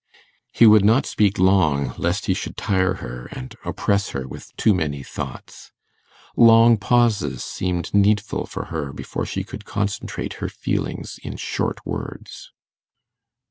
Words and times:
He 0.51 0.65
would 0.65 0.83
not 0.83 1.05
speak 1.05 1.37
long. 1.37 1.93
Lest 1.95 2.25
he 2.25 2.33
should 2.33 2.57
tire 2.57 2.95
her, 2.95 3.27
and 3.33 3.55
oppress 3.63 4.09
her 4.09 4.27
with 4.27 4.49
too 4.57 4.73
many 4.73 5.03
thoughts. 5.03 5.71
Long 6.35 6.75
pauses 6.75 7.43
seemed 7.43 7.93
needful 7.93 8.47
for 8.47 8.65
her 8.73 8.91
before 8.93 9.27
she 9.27 9.43
could 9.43 9.63
concentrate 9.63 10.33
her 10.41 10.49
feelings 10.49 11.19
in 11.21 11.37
short 11.37 11.85
words. 11.85 12.51